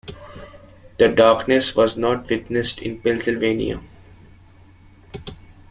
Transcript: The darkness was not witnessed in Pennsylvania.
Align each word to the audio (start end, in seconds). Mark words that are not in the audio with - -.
The 0.97 1.09
darkness 1.09 1.75
was 1.75 1.95
not 1.95 2.27
witnessed 2.27 2.79
in 2.79 2.99
Pennsylvania. 3.01 3.79